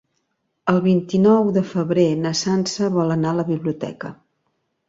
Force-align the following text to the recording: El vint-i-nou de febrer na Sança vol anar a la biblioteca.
El 0.71 0.79
vint-i-nou 0.85 1.51
de 1.59 1.63
febrer 1.73 2.07
na 2.23 2.33
Sança 2.41 2.91
vol 2.99 3.15
anar 3.19 3.35
a 3.35 3.39
la 3.43 3.49
biblioteca. 3.55 4.13